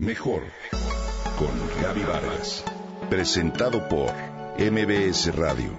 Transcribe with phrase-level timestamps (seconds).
[0.00, 0.40] Mejor
[1.38, 1.50] con
[1.82, 2.64] Gaby Vargas.
[3.10, 4.10] Presentado por
[4.56, 5.78] MBS Radio.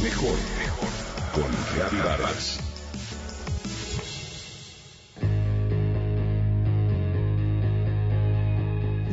[0.00, 0.36] Mejor
[1.34, 2.60] con Gaby Vargas.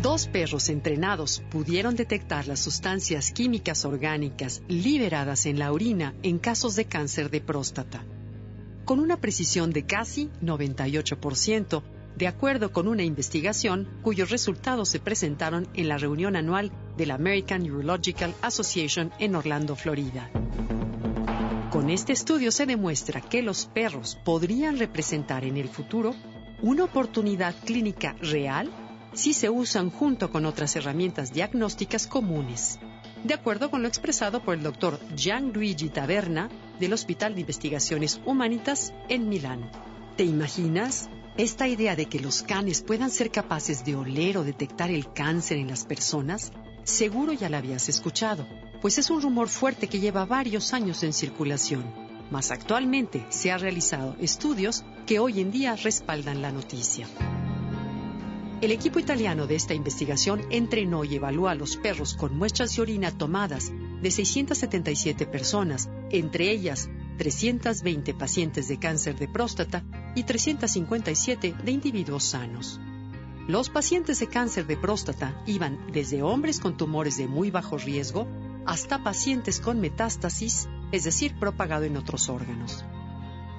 [0.03, 6.75] Dos perros entrenados pudieron detectar las sustancias químicas orgánicas liberadas en la orina en casos
[6.75, 8.05] de cáncer de próstata.
[8.85, 11.81] Con una precisión de casi 98%,
[12.17, 17.15] de acuerdo con una investigación cuyos resultados se presentaron en la reunión anual de la
[17.15, 20.29] American Urological Association en Orlando, Florida.
[21.71, 26.13] Con este estudio se demuestra que los perros podrían representar en el futuro
[26.61, 28.69] una oportunidad clínica real
[29.13, 32.79] si se usan junto con otras herramientas diagnósticas comunes,
[33.23, 38.93] de acuerdo con lo expresado por el doctor Gianluigi Taverna del Hospital de Investigaciones Humanitas
[39.09, 39.69] en Milán.
[40.17, 41.09] ¿Te imaginas?
[41.41, 45.57] Esta idea de que los canes puedan ser capaces de oler o detectar el cáncer
[45.57, 46.51] en las personas,
[46.83, 48.45] seguro ya la habías escuchado,
[48.79, 51.83] pues es un rumor fuerte que lleva varios años en circulación.
[52.29, 57.07] Mas actualmente se han realizado estudios que hoy en día respaldan la noticia.
[58.61, 62.83] El equipo italiano de esta investigación entrenó y evaluó a los perros con muestras de
[62.83, 69.83] orina tomadas de 677 personas, entre ellas 320 pacientes de cáncer de próstata
[70.15, 72.79] y 357 de individuos sanos.
[73.47, 78.27] Los pacientes de cáncer de próstata iban desde hombres con tumores de muy bajo riesgo
[78.65, 82.85] hasta pacientes con metástasis, es decir, propagado en otros órganos.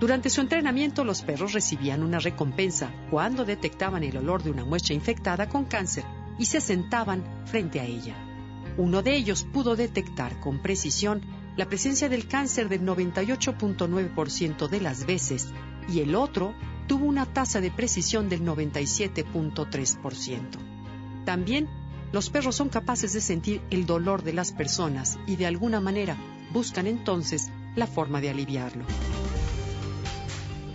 [0.00, 4.94] Durante su entrenamiento, los perros recibían una recompensa cuando detectaban el olor de una muestra
[4.94, 6.04] infectada con cáncer
[6.38, 8.16] y se sentaban frente a ella.
[8.76, 11.22] Uno de ellos pudo detectar con precisión
[11.56, 15.52] la presencia del cáncer del 98.9% de las veces
[15.88, 16.54] y el otro
[16.86, 20.40] tuvo una tasa de precisión del 97.3%.
[21.24, 21.68] También
[22.12, 26.16] los perros son capaces de sentir el dolor de las personas y de alguna manera
[26.52, 28.84] buscan entonces la forma de aliviarlo.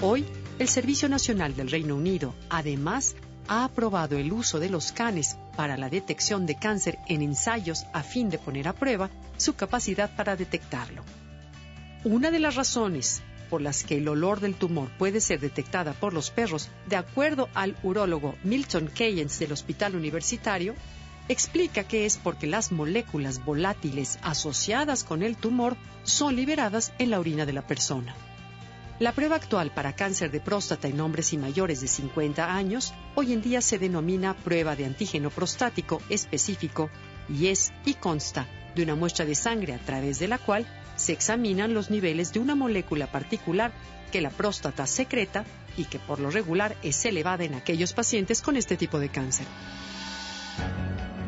[0.02, 0.26] Hoy,
[0.60, 3.16] el Servicio Nacional del Reino Unido, además,
[3.48, 8.04] ha aprobado el uso de los canes para la detección de cáncer en ensayos a
[8.04, 11.04] fin de poner a prueba su capacidad para detectarlo.
[12.04, 16.14] Una de las razones por las que el olor del tumor puede ser detectada por
[16.14, 20.76] los perros, de acuerdo al urólogo Milton Keynes del Hospital Universitario,
[21.30, 27.20] explica que es porque las moléculas volátiles asociadas con el tumor son liberadas en la
[27.20, 28.16] orina de la persona.
[29.00, 33.32] La prueba actual para cáncer de próstata en hombres y mayores de 50 años hoy
[33.32, 36.90] en día se denomina prueba de antígeno prostático específico
[37.30, 40.66] y es y consta de una muestra de sangre a través de la cual
[40.98, 43.72] se examinan los niveles de una molécula particular
[44.12, 45.46] que la próstata secreta
[45.78, 49.46] y que por lo regular es elevada en aquellos pacientes con este tipo de cáncer.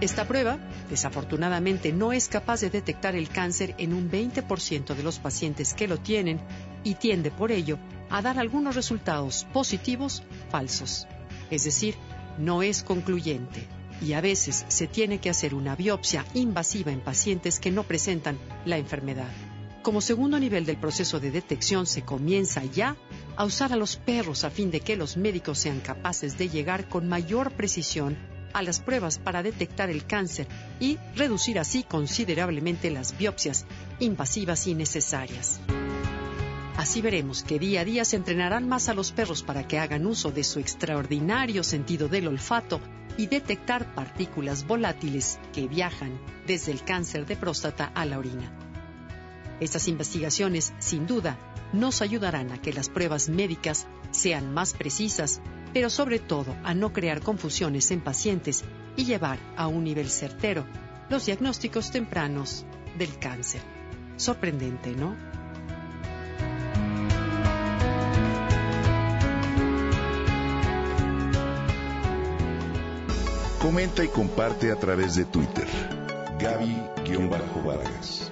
[0.01, 0.57] Esta prueba,
[0.89, 5.89] desafortunadamente, no es capaz de detectar el cáncer en un 20% de los pacientes que
[5.89, 6.39] lo tienen
[6.85, 7.77] y tiende por ello
[8.09, 11.05] a dar algunos resultados positivos falsos.
[11.51, 11.95] Es decir,
[12.37, 13.67] no es concluyente
[14.01, 18.37] y a veces se tiene que hacer una biopsia invasiva en pacientes que no presentan
[18.65, 19.48] la enfermedad.
[19.81, 22.97] Como segundo nivel del proceso de detección se comienza ya
[23.37, 26.89] a usar a los perros a fin de que los médicos sean capaces de llegar
[26.89, 28.17] con mayor precisión
[28.51, 30.47] a las pruebas para detectar el cáncer
[30.81, 33.65] y reducir así considerablemente las biopsias
[33.99, 35.61] invasivas y necesarias.
[36.75, 40.05] Así veremos que día a día se entrenarán más a los perros para que hagan
[40.05, 42.81] uso de su extraordinario sentido del olfato
[43.17, 48.68] y detectar partículas volátiles que viajan desde el cáncer de próstata a la orina.
[49.59, 51.37] Estas investigaciones, sin duda,
[51.73, 55.41] nos ayudarán a que las pruebas médicas sean más precisas,
[55.73, 58.63] pero sobre todo a no crear confusiones en pacientes
[58.95, 60.65] y llevar a un nivel certero
[61.09, 62.65] los diagnósticos tempranos
[62.97, 63.61] del cáncer.
[64.17, 65.15] Sorprendente, ¿no?
[73.59, 75.67] Comenta y comparte a través de Twitter.
[76.39, 78.31] Gaby-Vargas.